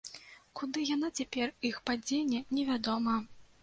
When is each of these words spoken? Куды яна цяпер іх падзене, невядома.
Куды 0.59 0.85
яна 0.95 1.11
цяпер 1.21 1.47
іх 1.71 1.79
падзене, 1.91 2.45
невядома. 2.59 3.25